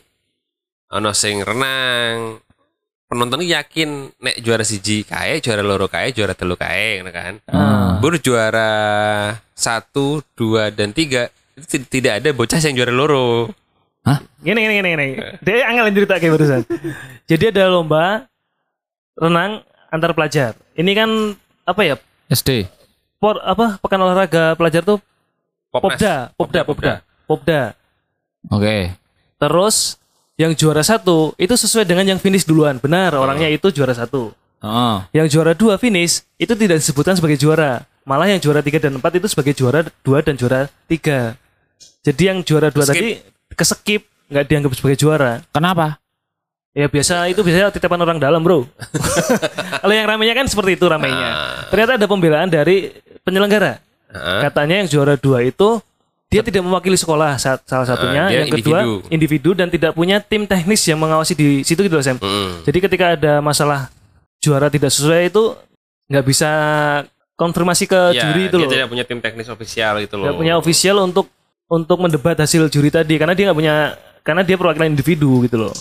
[0.88, 2.40] Ono sing renang,
[3.09, 7.35] penonton yakin nek juara siji kae, juara loro kae, juara telu kae, ngono kan.
[7.49, 7.97] Ah.
[7.99, 8.71] Baru juara
[9.57, 13.49] satu, dua, dan tiga itu ti- tidak ada bocah yang juara loro.
[14.40, 15.07] Gini gini gini gini.
[15.42, 16.62] Dia angel cerita kayak barusan.
[17.27, 18.25] Jadi ada lomba
[19.18, 20.57] renang antar pelajar.
[20.73, 21.11] Ini kan
[21.66, 21.94] apa ya?
[22.31, 22.68] SD.
[23.18, 25.03] Por, apa pekan olahraga pelajar tuh
[25.68, 25.99] Popnas.
[26.01, 26.92] Popda, Popda, Popda,
[27.27, 27.61] Popda.
[28.49, 28.94] Oke.
[29.37, 29.99] Terus
[30.38, 32.79] yang juara satu itu sesuai dengan yang finish duluan.
[32.79, 34.31] Benar, orangnya itu juara satu.
[34.62, 34.96] Heeh.
[35.18, 37.83] Yang juara dua finish itu tidak disebutkan sebagai juara.
[38.07, 41.35] Malah yang juara tiga dan empat itu sebagai juara dua dan juara tiga.
[42.07, 42.94] Jadi yang juara dua Skip.
[42.94, 43.09] tadi
[43.53, 45.42] keskip nggak dianggap sebagai juara.
[45.51, 45.98] Kenapa?
[46.70, 48.62] Ya biasa itu biasanya titipan orang dalam bro.
[49.83, 51.66] Kalau yang ramenya kan seperti itu ramenya.
[51.74, 52.94] Ternyata ada pembelaan dari
[53.27, 53.83] penyelenggara.
[54.14, 54.40] Heeh.
[54.46, 55.83] Katanya yang juara dua itu
[56.28, 58.22] dia tidak mewakili sekolah sa- salah satunya.
[58.22, 59.08] Ah, dia yang kedua individu.
[59.08, 62.20] individu dan tidak punya tim teknis yang mengawasi di situ gitu loh Sam.
[62.20, 62.68] Mm.
[62.68, 63.88] Jadi ketika ada masalah
[64.38, 65.56] juara tidak sesuai itu
[66.06, 66.50] nggak bisa
[67.34, 68.70] konfirmasi ke Ya, juri itu dia loh.
[68.70, 70.28] tidak punya tim teknis ofisial gitu loh.
[70.28, 71.26] Nggak punya official untuk
[71.64, 73.74] untuk mendebat hasil juri tadi karena dia nggak punya
[74.20, 75.72] karena dia perwakilan individu gitu loh.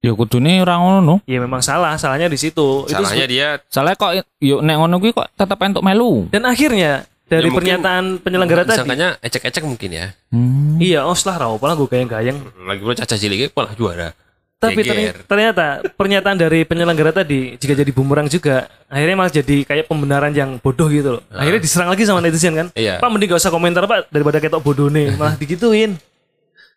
[0.00, 1.16] Ya kudune ora ngono no.
[1.24, 2.84] Ya memang salah, salahnya di situ.
[2.84, 6.28] Itu Salahnya dia Soalnya kok yuk nek ngono kuwi kok tetep entuk melu.
[6.28, 10.06] Dan akhirnya dari Ya, pernyataan penyelenggara tadi, sangkanya ecek-ecek mungkin ya.
[10.30, 10.78] Hmm.
[10.78, 12.38] iya os lah rau, paling gue gayang-gayang.
[12.62, 14.08] Lagi pula caca cilik malah juara.
[14.54, 14.88] Tapi Geger.
[14.88, 20.32] terny- ternyata pernyataan dari penyelenggara tadi jika jadi bumerang juga, akhirnya malah jadi kayak pembenaran
[20.32, 21.22] yang bodoh gitu loh.
[21.28, 22.66] Akhirnya diserang lagi sama netizen kan.
[22.72, 22.96] Iya.
[22.96, 26.00] Pak mending gak usah komentar pak daripada ketok bodoh nih, malah digituin.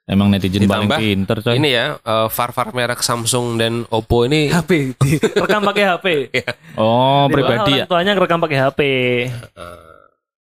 [0.04, 1.56] Emang netizen paling Ditambah pinter coy.
[1.60, 4.96] Ini ya, eh, VAR-VAR merek Samsung dan Oppo ini HP,
[5.44, 6.08] rekam pakai HP.
[6.76, 7.84] Oh, Di bawah pribadi ya.
[7.84, 8.80] Orang tuanya ngerekam pakai HP.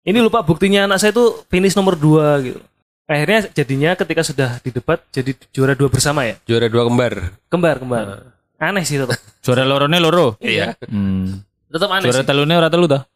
[0.06, 2.60] Ini lupa buktinya anak saya itu finish nomor 2 gitu.
[3.06, 6.34] Akhirnya jadinya ketika sudah di debat jadi juara dua bersama ya.
[6.42, 7.14] juara dua kembar.
[7.46, 8.06] Kembar, kembar.
[8.58, 9.14] Aneh sih tetap.
[9.46, 10.34] Juara lorone loro.
[10.42, 10.74] Iya.
[10.90, 11.38] Hmm.
[11.70, 13.06] Tetap aneh Juara telune ora telu ta?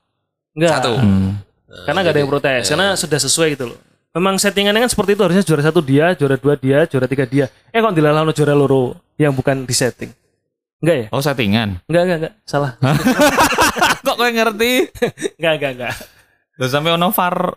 [0.54, 0.72] Enggak.
[0.78, 0.94] Satu.
[0.94, 1.42] Hmm.
[1.90, 2.62] Karena nggak ada yang protes.
[2.70, 3.78] Karena sudah sesuai gitu loh.
[4.14, 7.46] Memang settingannya kan seperti itu harusnya juara satu dia, juara dua dia, juara tiga dia.
[7.74, 10.10] Eh kok dilalano juara loro yang bukan di setting.
[10.82, 11.06] Enggak ya?
[11.10, 11.82] Oh, settingan.
[11.90, 12.34] Enggak, enggak, enggak.
[12.46, 12.72] Salah.
[14.06, 14.72] kok kowe ngerti?
[15.38, 15.94] enggak, enggak, enggak.
[16.60, 17.56] Terus sampai ono VAR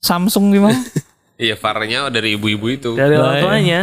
[0.00, 0.80] Samsung gimana?
[1.34, 2.94] Iya, VAR-nya dari ibu-ibu itu.
[2.94, 3.42] Dari Lah, orang iya.
[3.42, 3.80] tuanya.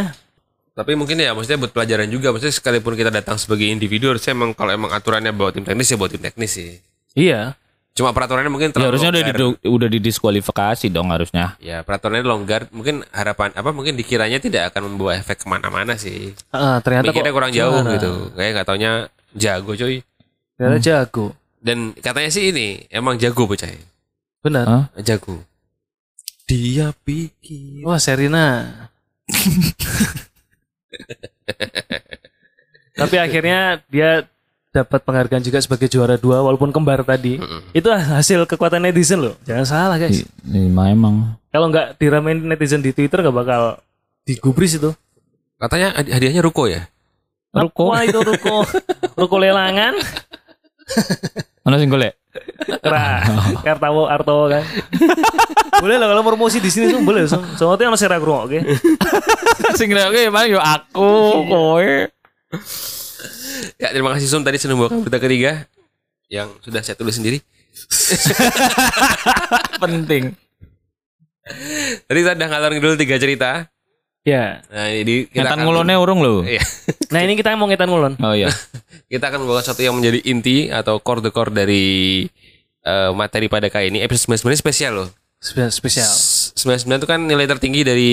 [0.72, 2.32] Tapi mungkin ya maksudnya buat pelajaran juga.
[2.32, 6.00] Maksudnya sekalipun kita datang sebagai individu harusnya emang kalau emang aturannya bawa tim teknis ya
[6.00, 6.80] bawa tim teknis sih.
[7.12, 7.60] Iya.
[7.92, 11.60] Cuma peraturannya mungkin ya terlalu harusnya udah didu- udah didiskualifikasi dong harusnya.
[11.60, 12.72] Ya peraturannya longgar.
[12.72, 16.32] Mungkin harapan apa mungkin dikiranya tidak akan membawa efek ke mana-mana sih.
[16.56, 18.12] Ah, ternyata Mikirnya kok kurang jauh gitu.
[18.40, 18.92] Kayak nggak taunya
[19.36, 20.00] jago coy.
[20.56, 21.36] Ternyata jago.
[21.60, 23.91] Dan katanya sih ini emang jago bocah.
[24.42, 24.66] Benar.
[24.66, 24.84] Hah?
[25.00, 25.42] Jago.
[26.46, 27.86] Dia pikir.
[27.86, 28.66] Wah, Serina.
[32.92, 34.28] Tapi akhirnya dia
[34.72, 37.40] dapat penghargaan juga sebagai juara dua walaupun kembar tadi.
[37.72, 39.36] Itu hasil kekuatan netizen loh.
[39.44, 40.24] Jangan salah guys.
[40.44, 41.36] Lima emang.
[41.52, 43.80] Kalau nggak diramein netizen di Twitter nggak bakal
[44.24, 44.92] digubris itu.
[45.58, 46.88] Katanya hadi- hadiahnya ruko ya.
[47.52, 47.92] Ruko.
[47.92, 48.64] Wah itu ruko,
[49.20, 49.92] ruko lelangan,
[51.68, 52.16] Ono sing golek.
[52.66, 53.26] Kera,
[53.68, 54.64] kartawo, artowo kan.
[55.84, 57.26] boleh lah kalau promosi di sini tuh boleh.
[57.26, 58.60] So- Soalnya ono serak oke.
[59.80, 61.10] sing oke paling yo aku
[61.48, 61.92] kowe.
[63.82, 65.52] Ya terima kasih Sum tadi sudah membawakan berita ketiga
[66.30, 67.42] yang sudah saya tulis sendiri.
[69.78, 70.34] Penting.
[72.06, 73.68] Tadi saya udah ngalor dulu tiga cerita.
[74.22, 74.62] Ya.
[74.70, 76.46] Nah ini kita Ngetan akan- ngulone urung lho.
[76.46, 76.62] Iya.
[77.10, 78.14] Nah ini kita mau ngetan ngulon.
[78.22, 78.54] Oh iya.
[79.12, 82.24] kita akan membawa satu yang menjadi inti atau core the core dari
[82.82, 83.98] eh, materi pada kali ini.
[84.00, 85.08] Episode 99 ini spesial loh.
[85.38, 86.10] Spe- Spesial.
[86.54, 88.12] 99 itu kan nilai tertinggi dari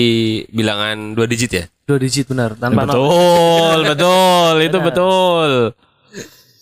[0.49, 1.63] bilangan dua digit ya.
[1.83, 2.53] Dua digit benar.
[2.53, 2.89] Tanpa nol.
[2.89, 5.49] betul, betul, itu betul.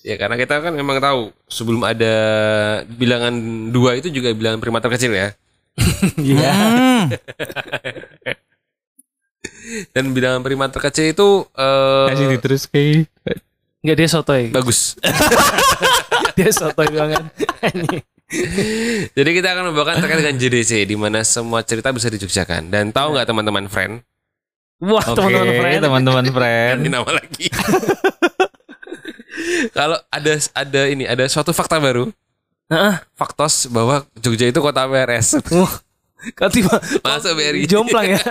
[0.03, 2.15] Ya karena kita kan memang tahu sebelum ada
[2.85, 3.31] bilangan
[3.69, 5.27] dua itu juga bilangan prima terkecil ya.
[6.19, 6.51] Iya.
[6.51, 7.03] Hmm.
[9.91, 13.05] Dan bilangan prima terkecil itu eh, Kasih diterus ke.
[13.79, 14.43] Enggak dia sotoy.
[14.49, 14.97] bagus.
[16.35, 17.21] dia sotoy banget.
[19.17, 22.67] Jadi kita akan membawakan terkait dengan JDC di mana semua cerita bisa dijogjakan.
[22.67, 24.03] Dan tahu nggak teman-teman friend?
[24.77, 25.79] Wah, Oke, teman-teman friend.
[25.81, 26.75] teman-teman friend.
[26.77, 27.45] Ganti nama lagi.
[29.71, 32.09] Kalau ada ada ini ada suatu fakta baru,
[32.67, 32.95] Heeh.
[33.15, 35.39] faktos bahwa Jogja itu kota PRS.
[35.55, 35.73] Wah,
[36.33, 37.69] Kan tiba Masuk BRI.
[37.69, 38.21] jomplang ya.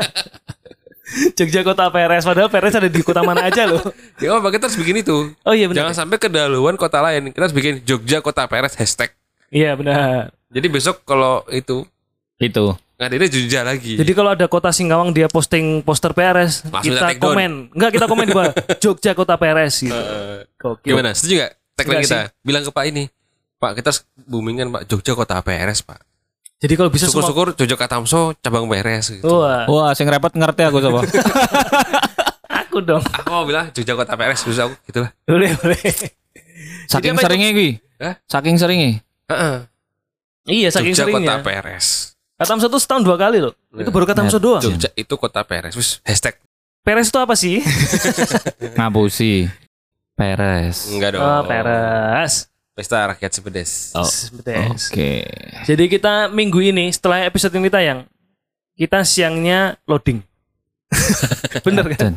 [1.32, 3.78] Jogja kota PRS padahal PRS ada di kota mana aja loh.
[4.18, 5.30] Ya apa kita harus bikin itu.
[5.40, 5.86] Oh iya benar.
[5.88, 7.30] Jangan sampai kedahuluan kota lain.
[7.30, 9.14] Kita harus bikin Jogja kota PRS hashtag.
[9.50, 10.34] Iya benar.
[10.50, 11.86] Jadi besok kalau itu
[12.36, 12.76] Itu.
[12.96, 13.92] Ngadirnya Jogja lagi.
[14.00, 17.68] Jadi kalau ada kota Singkawang dia posting poster PRS, Langsung kita komen.
[17.76, 18.52] Enggak, kita komen di bawah.
[18.82, 19.92] Jogja kota PRS gitu.
[19.92, 20.96] Eh, Gokil.
[20.96, 21.12] gimana?
[21.12, 21.52] Setuju gak?
[21.76, 22.40] Tagline Enggak kita.
[22.40, 23.04] Bilang ke Pak ini.
[23.60, 26.00] Pak, kita harus boomingkan Pak Jogja kota PRS, Pak.
[26.56, 29.28] Jadi kalau bisa semua Syukur-syukur Jogja Katamso cabang PRS gitu.
[29.28, 31.04] Wah, Wah, sing repot ngerti aku sapa.
[32.64, 33.04] aku dong.
[33.04, 35.12] Aku mau bilang Jogja kota PRS terus aku gitu lah.
[35.28, 35.80] Boleh, boleh.
[36.88, 37.76] Saking seringnya.
[38.00, 38.14] Hah?
[38.24, 39.04] Saking seringnya.
[39.30, 39.56] Heeh.
[40.46, 41.42] Iya, saking Jogja kota seringnya.
[41.42, 41.86] PRS.
[42.36, 43.54] Katamso tuh setahun dua kali loh.
[43.74, 44.62] Itu baru Katamso doang.
[44.62, 45.74] Jogja itu kota PRS.
[45.74, 46.38] Terus hashtag
[46.86, 47.58] PRS itu apa sih?
[48.78, 49.50] Ngapusi.
[50.16, 50.88] Peres.
[50.94, 51.20] enggak dong.
[51.20, 52.48] Oh, PRS.
[52.76, 53.92] Pesta rakyat sepedes.
[53.96, 54.04] Oh.
[54.36, 54.92] Betes.
[54.92, 55.24] Oke.
[55.64, 58.04] Jadi kita minggu ini setelah episode ini tayang,
[58.76, 60.20] kita siangnya loading.
[61.66, 62.14] Bener kan?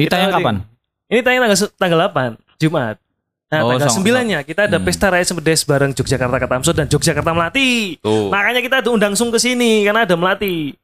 [0.00, 0.40] Ini tayang loading.
[0.40, 0.56] kapan?
[1.12, 1.98] Ini tayang tanggal tanggal
[2.36, 2.96] 8 Jumat.
[3.54, 4.84] Nah, Oh, tanggal 9-nya kita ada Hmm.
[4.84, 7.94] pesta rakyat Sempedes bareng Yogyakarta Katamso dan Yogyakarta Melati.
[7.98, 8.28] Tuh.
[8.28, 10.74] Makanya kita undang Sung ke sini karena ada Melati.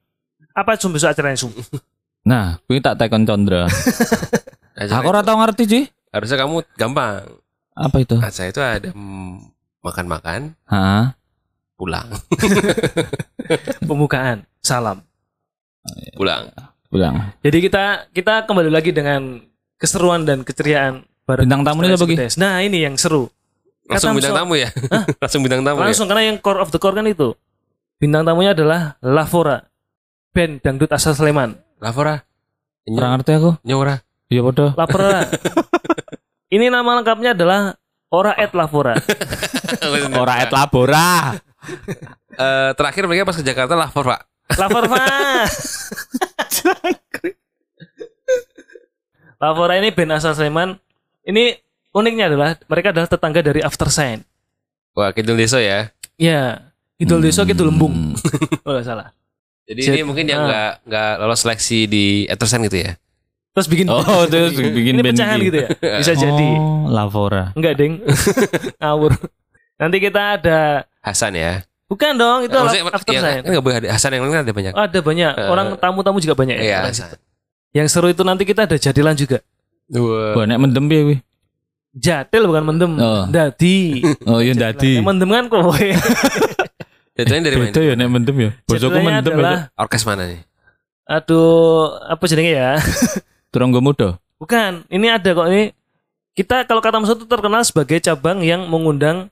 [0.52, 1.50] Apa Sung besok acaranya Sung?
[2.20, 3.64] Nah, kuwi tak tekon Condra.
[4.76, 5.80] Acara Aku ora tau ngerti, Ji.
[6.12, 7.24] Harusnya kamu gampang.
[7.72, 8.12] Apa itu?
[8.20, 8.90] Acara itu ada
[9.80, 11.16] makan-makan, Hah?
[11.80, 12.12] pulang,
[13.88, 14.44] Pembukaan.
[14.60, 15.00] Salam.
[16.12, 16.52] pulang.
[16.92, 17.32] Bilang.
[17.40, 19.40] Jadi kita kita kembali lagi dengan
[19.78, 22.16] keseruan dan keceriaan bareng Bintang tamunya Pesta apa, Ki?
[22.18, 22.34] Sempedes.
[22.42, 23.30] Nah, ini yang seru.
[23.90, 24.68] Langsung bintang tamu ya?
[25.22, 27.34] Langsung bintang tamu Langsung karena yang core of the core kan itu.
[27.98, 29.66] Bintang tamunya adalah Lavora.
[30.30, 31.58] Band dangdut asal Sleman.
[31.58, 31.90] ya?
[31.90, 32.22] Lavora.
[32.86, 33.50] Ora ngerti aku.
[33.66, 33.98] Nyora.
[34.30, 34.66] Iya padha.
[34.78, 35.20] Lavora.
[36.54, 37.78] Ini nama lengkapnya adalah
[38.10, 38.98] Ora et Lavora.
[40.22, 41.38] Ora et labora.
[42.34, 44.18] Eh, terakhir mereka pas ke Jakarta Lavora.
[44.58, 45.06] Lavorva.
[49.40, 50.74] Lavora ini band asal Sleman.
[51.22, 51.56] Ini
[51.90, 54.24] uniknya adalah mereka adalah tetangga dari After Sign.
[54.92, 55.92] Wah, Kidul Deso ya.
[56.16, 57.96] Ya, Kidul Deso, Kidul Lembung.
[58.60, 58.76] Hmm.
[58.76, 59.10] Oh, salah.
[59.64, 60.46] Jadi Jet- ini mungkin yang ah.
[60.46, 62.92] nggak nggak lolos seleksi di Etersen gitu ya.
[63.50, 65.46] Terus bikin Oh, terus bikin ini band pecahan iki.
[65.48, 65.68] gitu ya.
[65.96, 66.48] Bisa jadi.
[66.54, 67.50] Oh, Lavora.
[67.56, 68.04] Enggak, Ding.
[68.80, 69.16] Ngawur.
[69.74, 71.64] Nanti kita ada Hasan ya.
[71.88, 73.40] Bukan dong, itu Maksudnya, After ya, Sign.
[73.42, 74.72] kan nggak boleh ada Hasan yang lain kan ada banyak.
[74.76, 76.62] Ada banyak Eh, orang tamu-tamu juga banyak ya.
[76.62, 77.18] Iya, Hasan.
[77.72, 79.38] Yang seru itu nanti kita ada jadilan juga.
[79.90, 81.16] Wah, nek mendem piye kuwi?
[81.90, 82.92] Jadil bukan mendem.
[83.02, 83.26] Oh.
[83.26, 84.06] Dadi.
[84.22, 85.02] Oh, iya dadi.
[85.02, 85.86] Yang mendem kan kowe.
[87.18, 87.66] Jadinya dari mana?
[87.74, 88.50] Beda ya nek mendem ya.
[88.70, 89.82] Bojoku mendem adalah ya.
[89.82, 90.40] Orkes mana nih?
[91.10, 92.78] aduh, apa jenenge ya?
[93.52, 94.22] Turunggo muda.
[94.38, 95.74] Bukan, ini ada kok ini.
[96.38, 99.26] Kita kalau kata Musa itu terkenal sebagai cabang yang mengundang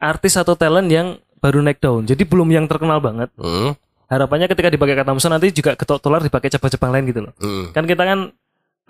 [0.00, 2.08] artis atau talent yang baru naik daun.
[2.08, 3.28] Jadi belum yang terkenal banget.
[3.36, 3.76] Hmm.
[4.08, 7.32] Harapannya ketika dipakai kata Musa nanti juga ketok tular dipakai cabang-cabang lain gitu loh.
[7.36, 7.76] Hmm.
[7.76, 8.18] Kan kita kan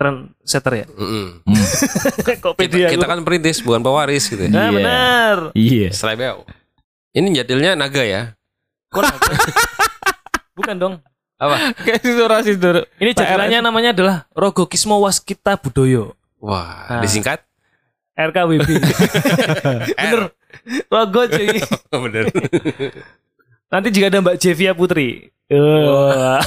[0.03, 0.85] trendsetter ya.
[0.91, 1.39] Hmm.
[1.47, 1.55] Hmm.
[2.43, 4.51] Kok Kita, pede kita kan perintis bukan pewaris gitu ya.
[4.51, 4.75] Nah, Iya.
[4.75, 5.37] benar.
[5.55, 5.87] Iya.
[5.95, 6.43] Selebeo.
[7.15, 8.35] Ini jadilnya naga ya.
[8.91, 9.31] Kok naga?
[10.59, 10.95] Bukan dong.
[11.41, 11.73] Apa?
[11.81, 12.05] Kayak
[12.45, 12.85] sih Dur.
[13.01, 16.13] Ini jadilannya namanya adalah Rogo Kismo Waskita Budoyo.
[16.37, 17.01] Wah, Ah.
[17.01, 17.41] disingkat?
[18.13, 18.69] RKWB.
[19.97, 20.29] Bener.
[20.85, 21.57] Rogo cuy.
[21.89, 22.25] Bener.
[23.73, 25.33] Nanti juga ada Mbak Jevia Putri.
[25.49, 26.37] Wah.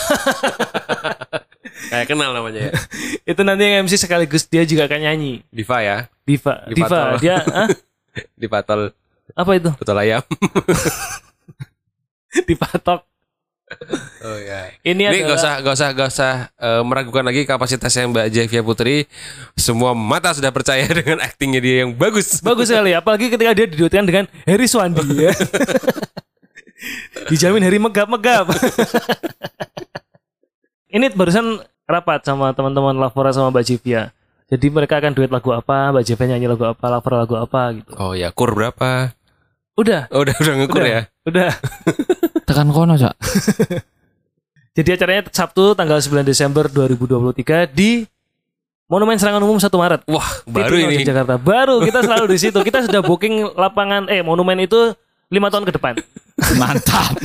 [1.93, 2.73] Kayak kenal namanya ya.
[3.31, 5.45] itu nanti yang MC sekaligus dia juga akan nyanyi.
[5.53, 5.97] Diva ya.
[6.25, 6.65] Diva.
[6.67, 7.01] Diva Diva.
[7.21, 7.69] Dia ah,
[8.35, 8.97] Di patol
[9.35, 9.71] apa itu?
[9.75, 10.23] betul ayam.
[12.49, 13.03] Dipatok.
[14.23, 14.71] Oh ya.
[14.87, 18.63] Ini, Ini adalah gak usah gak usah gak usah eh, meragukan lagi kapasitasnya Mbak Jevia
[18.63, 19.11] Putri.
[19.59, 22.39] Semua mata sudah percaya dengan aktingnya dia yang bagus.
[22.39, 25.35] bagus sekali apalagi ketika dia diduetkan dengan Heri Swandi ya.
[27.27, 28.47] Dijamin Heri megap-megap.
[30.97, 34.17] Ini barusan rapat sama teman-teman Lavora sama Mbak Jevia.
[34.49, 37.93] Jadi mereka akan duet lagu apa, Mbak Jevia nyanyi lagu apa, Lavora lagu apa gitu.
[38.01, 39.13] Oh ya, kur berapa?
[39.77, 41.01] Udah, Oh, udah udah ngukur udah, ya.
[41.29, 41.53] Udah.
[42.49, 43.13] Tekan kono, Cak.
[44.77, 48.09] Jadi acaranya Sabtu tanggal 9 Desember 2023 di
[48.89, 50.01] Monumen Serangan Umum 1 Maret.
[50.09, 51.05] Wah, baru ini.
[51.05, 51.37] Jakarta.
[51.37, 52.57] Baru kita selalu di situ.
[52.65, 54.97] Kita sudah booking lapangan eh monumen itu
[55.29, 56.01] lima tahun ke depan.
[56.57, 57.21] Mantap.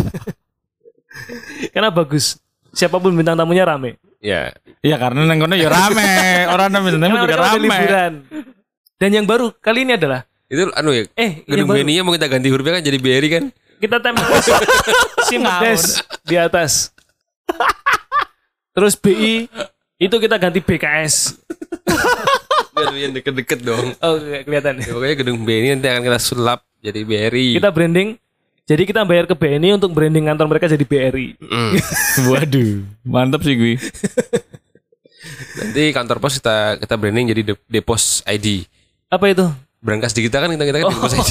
[1.75, 2.35] Karena bagus.
[2.71, 3.99] Siapa pun bintang tamunya rame.
[4.17, 4.55] Ya.
[4.79, 6.07] Iya karena nang kono ya rame.
[6.53, 7.59] Orang nang bintang Karena juga rame.
[7.61, 8.13] liburan.
[8.95, 11.09] Dan yang baru kali ini adalah Itu anu ya.
[11.15, 13.45] eh Gedung BNI mau kita ganti hurufnya kan jadi BRI kan?
[13.81, 14.29] kita tempel
[15.25, 16.93] Simpedes di atas.
[18.71, 19.49] Terus BI
[19.97, 21.33] itu kita ganti BKS.
[22.77, 23.97] Biar yang deket-deket dong.
[23.99, 24.79] Oh, kelihatan.
[24.79, 27.57] Ya, pokoknya gedung BNI nanti akan kita sulap jadi BRI.
[27.57, 28.20] Kita branding
[28.71, 31.35] jadi kita bayar ke BNI untuk branding kantor mereka jadi BRI.
[31.37, 31.71] Mm.
[32.29, 32.71] Waduh,
[33.03, 33.75] mantap sih gue.
[35.53, 38.65] Nanti kantor pos kita kita branding jadi De- Depos ID.
[39.07, 39.45] Apa itu?
[39.77, 41.29] Berangkas digital kan kita kita kan Depos ID.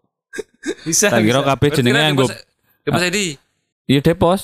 [0.86, 1.08] Bisa.
[1.08, 1.48] Tak kira bisa.
[1.50, 2.44] kabeh jenenge nganggo Depos-
[2.80, 3.18] Depos ID.
[3.84, 4.40] Iya depos,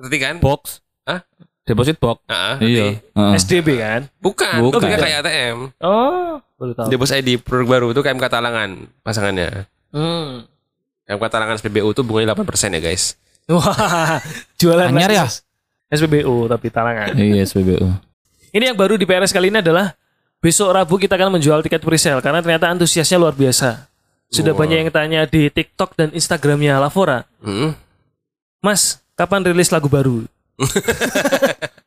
[0.00, 0.34] Ngerti kan?
[0.40, 0.80] box.
[1.04, 1.20] Hah?
[1.62, 2.24] Deposit box.
[2.24, 2.96] Ah, Iya.
[2.96, 3.12] ngerti.
[3.12, 3.34] Heeh.
[3.36, 4.00] SDB kan?
[4.16, 4.80] Bukan, Bukan.
[4.80, 5.58] itu kayak ATM.
[5.84, 6.88] Oh, baru tahu.
[6.88, 8.70] Debos ID produk baru itu KMK Talangan
[9.04, 9.68] pasangannya.
[9.92, 10.48] Hmm.
[11.06, 13.14] KMK Talangan SPBU itu bunganya 8% ya guys.
[13.46, 14.18] Wah,
[14.58, 15.26] jualan Anyar ya?
[15.86, 17.14] SPBU tapi talangan.
[17.14, 17.86] Iya SPBU.
[18.50, 19.94] Ini yang baru di PRS kali ini adalah
[20.42, 23.86] besok Rabu kita akan menjual tiket presale karena ternyata antusiasnya luar biasa.
[24.26, 24.66] Sudah Wah.
[24.66, 27.78] banyak yang tanya di TikTok dan Instagramnya Lavora, Hmm.
[28.58, 30.26] Mas, kapan rilis lagu baru?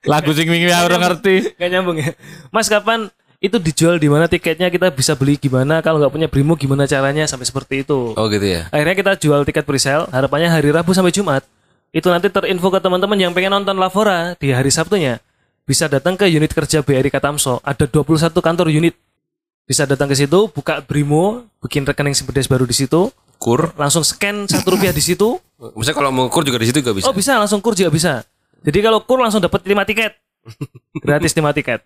[0.08, 1.60] Lagu sing wingi orang ngerti.
[1.60, 2.16] Gak nyambung ya.
[2.56, 5.80] Mas, kapan itu dijual di mana tiketnya kita bisa beli gimana?
[5.80, 8.12] Kalau nggak punya Brimo gimana caranya sampai seperti itu?
[8.20, 8.68] Oh gitu ya.
[8.68, 11.48] Akhirnya kita jual tiket presale, harapannya hari Rabu sampai Jumat.
[11.96, 15.24] Itu nanti terinfo ke teman-teman yang pengen nonton Lavora di hari Sabtunya.
[15.64, 17.64] Bisa datang ke unit kerja BRI Katamso.
[17.64, 18.94] Ada 21 kantor unit.
[19.64, 23.70] Bisa datang ke situ, buka Brimo, bikin rekening Simpedes baru di situ, Kur.
[23.78, 25.38] langsung scan satu rupiah di situ.
[25.78, 27.06] Misalnya kalau mau kur juga di situ juga bisa.
[27.06, 28.26] Oh bisa, langsung kur juga bisa.
[28.66, 30.18] Jadi kalau kur langsung dapat 5 tiket.
[31.06, 31.86] Gratis 5 tiket.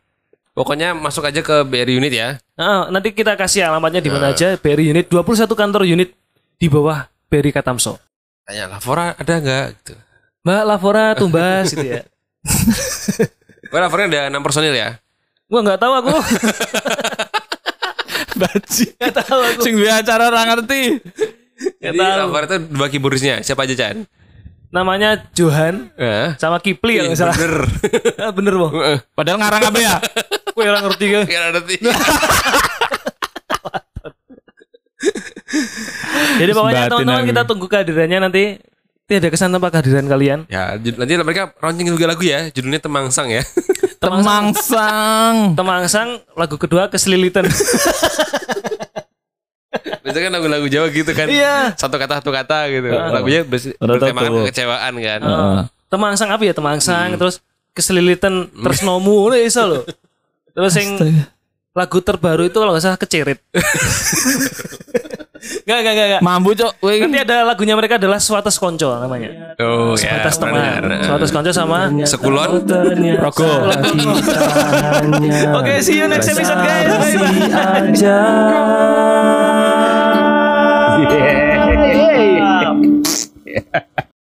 [0.54, 2.38] Pokoknya masuk aja ke BRI unit ya.
[2.54, 4.54] Nah, nanti kita kasih alamatnya di mana aja.
[4.54, 6.14] BRI unit 21 kantor unit
[6.56, 7.98] di bawah BRI Katamso.
[8.46, 9.94] Tanya Lavora ada nggak gitu.
[10.46, 12.06] Mbak Lavora tumbas gitu ya.
[13.74, 15.02] Wah, Lavora ada 6 personil ya.
[15.50, 16.14] Gua nggak tahu aku.
[18.42, 18.86] Baji.
[18.98, 19.62] Nggak tahu aku.
[19.66, 20.82] Sing acara orang ngerti.
[21.82, 22.18] Jadi tahu.
[22.20, 23.42] Lavora itu dua keyboardisnya.
[23.42, 24.06] Siapa aja Chan?
[24.74, 26.34] Namanya Johan Eh.
[26.42, 27.38] sama Kipli nggak salah.
[27.38, 27.56] Bener.
[28.38, 28.72] Bener boh.
[29.14, 29.96] Padahal ngarang apa ya?
[30.54, 31.24] Gue orang ngerti kan.
[31.26, 31.76] Kira ngerti.
[36.34, 38.44] Jadi pokoknya teman-teman kita tunggu kehadirannya nanti.
[39.04, 40.48] Tidak kesan tanpa kehadiran kalian.
[40.48, 42.48] Ya, nanti mereka launching juga lagu ya.
[42.56, 43.44] Judulnya Temangsang ya.
[44.04, 45.60] Temangsang.
[45.60, 47.44] Temangsang lagu kedua keselilitan.
[50.04, 51.28] Biasanya kan lagu-lagu Jawa gitu kan.
[51.28, 51.76] Iya.
[51.76, 52.88] Satu kata satu kata gitu.
[52.96, 54.44] Lagunya bers- Rata bertemakan tuh.
[54.48, 55.20] kekecewaan kan.
[55.20, 55.60] Heeh.
[55.92, 57.44] Temangsang apa ya Temangsang terus
[57.76, 59.84] keselilitan terus nomu udah iso loh.
[60.54, 60.90] Terus yang
[61.74, 63.42] lagu terbaru itu kalau nggak salah kecerit.
[65.44, 66.22] Gak, gak, gak, gak.
[66.24, 66.80] Mambu cok.
[66.80, 69.60] Nanti ada lagunya mereka adalah Suates Konco namanya.
[69.60, 70.24] Oh ya.
[70.24, 71.04] Suates teman.
[71.04, 72.64] Suates Konco sama Sekulon.
[73.20, 73.68] Rogo.
[75.60, 76.88] Oke, see you next episode guys.
[76.88, 77.92] Bye bye.
[77.92, 78.20] aja.